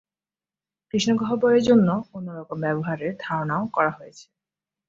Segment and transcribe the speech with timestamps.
[0.93, 1.63] কৃষ্ণগহ্বরের
[2.13, 4.25] অন্য রকম ব্যবহারের ধারণাও করা হয়েছে।